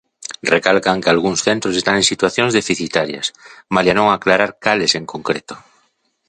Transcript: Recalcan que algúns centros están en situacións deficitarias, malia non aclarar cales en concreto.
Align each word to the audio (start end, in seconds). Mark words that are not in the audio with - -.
Recalcan 0.55 1.01
que 1.01 1.11
algúns 1.13 1.39
centros 1.47 1.75
están 1.79 1.95
en 1.99 2.05
situacións 2.11 2.55
deficitarias, 2.59 3.25
malia 3.75 3.93
non 3.97 4.07
aclarar 4.09 4.51
cales 4.65 4.91
en 4.99 5.05
concreto. 5.13 5.55